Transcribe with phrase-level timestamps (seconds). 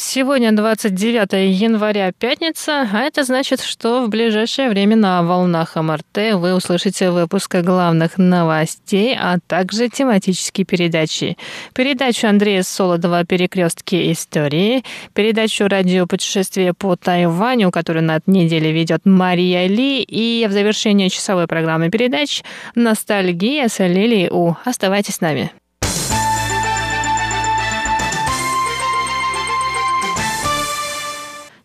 [0.00, 6.54] Сегодня 29 января, пятница, а это значит, что в ближайшее время на волнах МРТ вы
[6.54, 11.36] услышите выпуск главных новостей, а также тематические передачи.
[11.74, 19.66] Передачу Андрея Солодова «Перекрестки истории», передачу «Радиопутешествие по Тайваню», которую на этой неделе ведет Мария
[19.66, 22.44] Ли, и в завершение часовой программы передач
[22.76, 24.54] «Ностальгия» с Лилией У.
[24.64, 25.50] Оставайтесь с нами.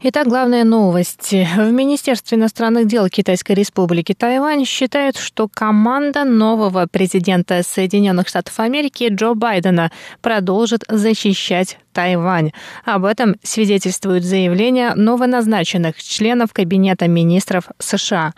[0.05, 1.47] Итак, главные новости.
[1.55, 9.07] В Министерстве иностранных дел Китайской Республики Тайвань считают, что команда нового президента Соединенных Штатов Америки
[9.09, 12.51] Джо Байдена продолжит защищать Тайвань.
[12.83, 18.33] Об этом свидетельствует заявление новоназначенных членов Кабинета министров США.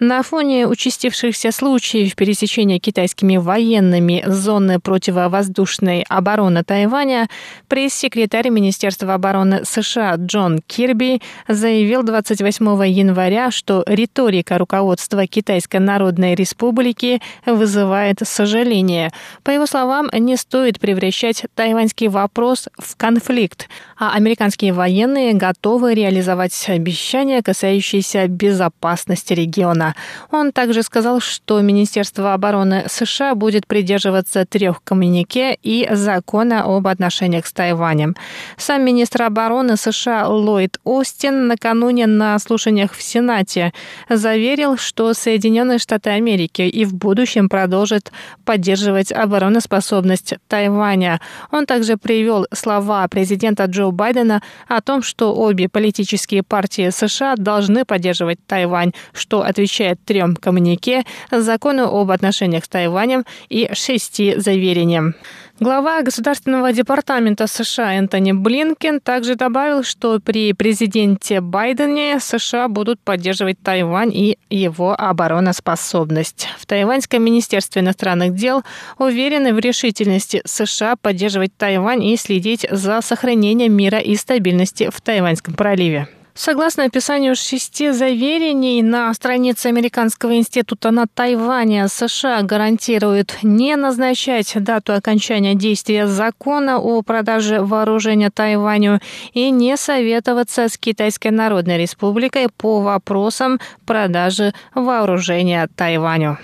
[0.00, 7.28] На фоне участившихся случаев пересечения китайскими военными зоны противовоздушной обороны Тайваня
[7.68, 17.20] пресс-секретарь Министерства обороны США Джон Кирби заявил 28 января, что риторика руководства Китайской Народной Республики
[17.44, 19.10] вызывает сожаление.
[19.42, 26.68] По его словам, не стоит превращать тайваньский вопрос в конфликт, а американские военные готовы реализовать
[26.68, 29.94] обещания, касающиеся безопасности региона.
[30.30, 37.46] Он также сказал, что Министерство обороны США будет придерживаться трех коммунике и закона об отношениях
[37.46, 38.14] с Тайванем.
[38.56, 43.72] Сам министр обороны США Ллойд Остин накануне на слушаниях в Сенате
[44.08, 48.12] заверил, что Соединенные Штаты Америки и в будущем продолжат
[48.44, 51.20] поддерживать обороноспособность Тайваня.
[51.50, 57.34] Он также привел слова слова президента Джо Байдена о том, что обе политические партии США
[57.36, 65.14] должны поддерживать Тайвань, что отвечает трем коммунике, закону об отношениях с Тайванем и шести заверениям.
[65.60, 73.60] Глава Государственного департамента США Энтони Блинкен также добавил, что при президенте Байдене США будут поддерживать
[73.62, 76.48] Тайвань и его обороноспособность.
[76.58, 78.64] В Тайваньском министерстве иностранных дел
[78.98, 85.54] уверены в решительности США поддерживать Тайвань и следить за сохранением мира и стабильности в Тайваньском
[85.54, 86.08] проливе.
[86.36, 94.94] Согласно описанию шести заверений на странице Американского института на Тайване, США гарантируют не назначать дату
[94.94, 98.98] окончания действия закона о продаже вооружения Тайваню
[99.32, 106.38] и не советоваться с Китайской Народной Республикой по вопросам продажи вооружения Тайваню.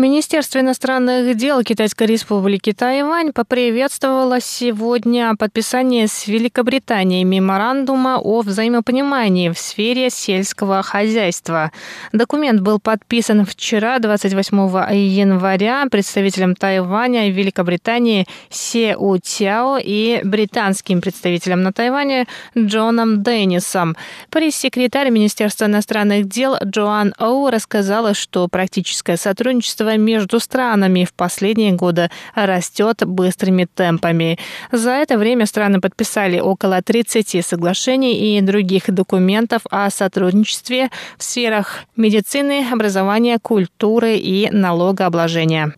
[0.00, 9.58] Министерство иностранных дел Китайской республики Тайвань поприветствовало сегодня подписание с Великобританией меморандума о взаимопонимании в
[9.58, 11.70] сфере сельского хозяйства.
[12.14, 14.56] Документ был подписан вчера, 28
[14.96, 23.94] января, представителем Тайваня в Великобритании Се У Тяо и британским представителем на Тайване Джоном Деннисом.
[24.30, 32.10] Пресс-секретарь Министерства иностранных дел Джоан Оу рассказала, что практическое сотрудничество между странами в последние годы
[32.34, 34.38] растет быстрыми темпами.
[34.72, 41.84] За это время страны подписали около 30 соглашений и других документов о сотрудничестве в сферах
[41.96, 45.74] медицины, образования, культуры и налогообложения.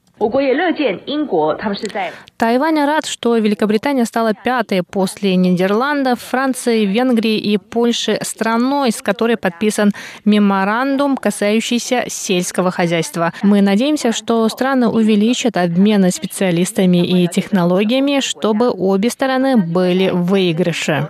[2.37, 9.37] Тайвань рад, что Великобритания стала пятой после Нидерландов, Франции, Венгрии и Польши страной, с которой
[9.37, 9.93] подписан
[10.25, 13.33] меморандум, касающийся сельского хозяйства.
[13.43, 21.09] Мы надеемся, что страны увеличат обмены специалистами и технологиями, чтобы обе стороны были в выигрыше.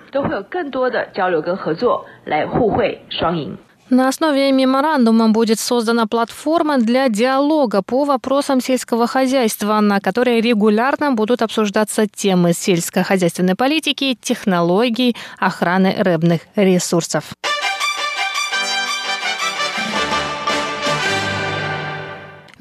[3.90, 11.12] На основе меморандума будет создана платформа для диалога по вопросам сельского хозяйства, на которой регулярно
[11.12, 17.24] будут обсуждаться темы сельскохозяйственной политики, технологий, охраны рыбных ресурсов.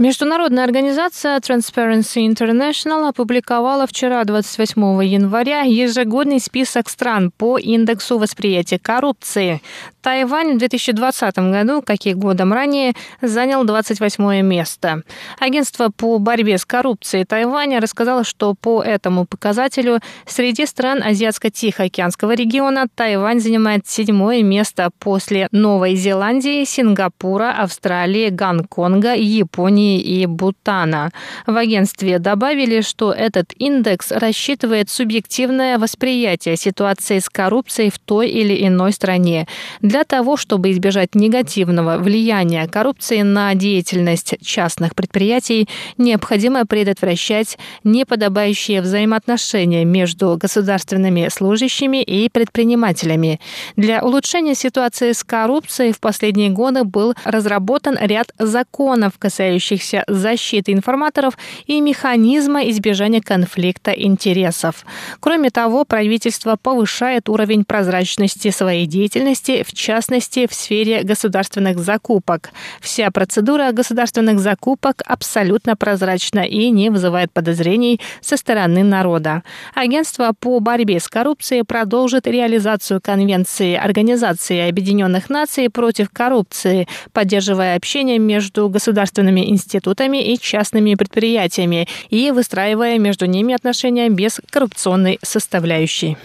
[0.01, 9.61] Международная организация Transparency International опубликовала вчера, 28 января, ежегодный список стран по индексу восприятия коррупции.
[10.01, 15.03] Тайвань в 2020 году, как и годом ранее, занял 28 место.
[15.39, 22.87] Агентство по борьбе с коррупцией Тайваня рассказало, что по этому показателю среди стран Азиатско-Тихоокеанского региона
[22.95, 31.11] Тайвань занимает седьмое место после Новой Зеландии, Сингапура, Австралии, Гонконга, Японии и Бутана.
[31.45, 38.65] В агентстве добавили, что этот индекс рассчитывает субъективное восприятие ситуации с коррупцией в той или
[38.67, 39.47] иной стране.
[39.81, 45.67] Для того, чтобы избежать негативного влияния коррупции на деятельность частных предприятий,
[45.97, 53.39] необходимо предотвращать неподобающие взаимоотношения между государственными служащими и предпринимателями.
[53.75, 60.71] Для улучшения ситуации с коррупцией в последние годы был разработан ряд законов, касающихся касающихся защиты
[60.71, 64.85] информаторов и механизма избежания конфликта интересов.
[65.19, 72.51] Кроме того, правительство повышает уровень прозрачности своей деятельности, в частности, в сфере государственных закупок.
[72.79, 79.43] Вся процедура государственных закупок абсолютно прозрачна и не вызывает подозрений со стороны народа.
[79.75, 88.19] Агентство по борьбе с коррупцией продолжит реализацию Конвенции Организации Объединенных Наций против коррупции, поддерживая общение
[88.19, 96.17] между государственными институтами институтами и частными предприятиями и выстраивая между ними отношения без коррупционной составляющей.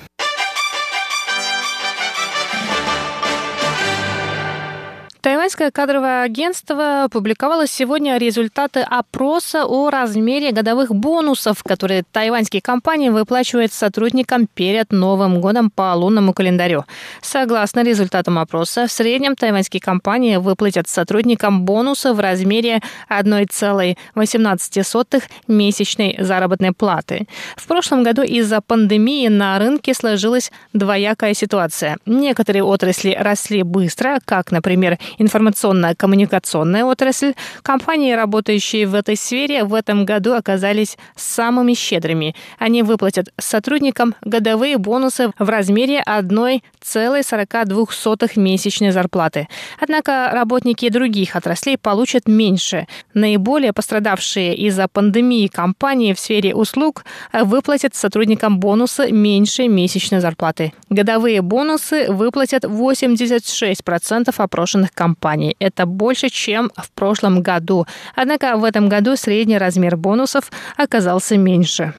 [5.56, 13.72] Тайваньское кадровое агентство опубликовало сегодня результаты опроса о размере годовых бонусов, которые тайваньские компании выплачивают
[13.72, 16.84] сотрудникам перед Новым годом по лунному календарю.
[17.22, 26.72] Согласно результатам опроса, в среднем тайваньские компании выплатят сотрудникам бонусы в размере 1,18 месячной заработной
[26.72, 27.26] платы.
[27.56, 31.96] В прошлом году из-за пандемии на рынке сложилась двоякая ситуация.
[32.04, 34.98] Некоторые отрасли росли быстро, как, например,
[35.46, 42.34] информационно-коммуникационная отрасль, компании, работающие в этой сфере, в этом году оказались самыми щедрыми.
[42.58, 49.48] Они выплатят сотрудникам годовые бонусы в размере 1,42 месячной зарплаты.
[49.81, 52.87] Однако работники других отраслей получат меньше.
[53.14, 60.72] Наиболее пострадавшие из-за пандемии компании в сфере услуг выплатят сотрудникам бонусы меньше месячной зарплаты.
[60.90, 65.56] Годовые бонусы выплатят 86% опрошенных компаний компаний.
[65.60, 67.86] Это больше, чем в прошлом году.
[68.14, 71.94] Однако в этом году средний размер бонусов оказался меньше.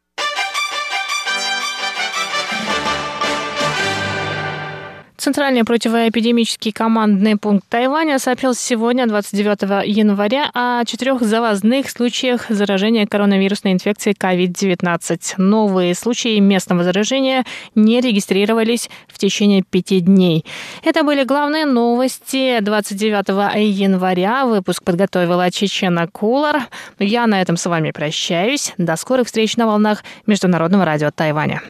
[5.17, 13.73] Центральный противоэпидемический командный пункт Тайваня сообщил сегодня, 29 января, о четырех завозных случаях заражения коронавирусной
[13.73, 15.19] инфекцией COVID-19.
[15.37, 20.45] Новые случаи местного заражения не регистрировались в течение пяти дней.
[20.83, 24.45] Это были главные новости 29 января.
[24.45, 26.67] Выпуск подготовила Чечена Кулар.
[26.99, 28.75] Я на этом с вами прощаюсь.
[28.77, 31.63] До скорых встреч на волнах Международного радио Тайваня.